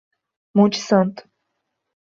Monte 0.55 0.79
Santo 0.81 1.29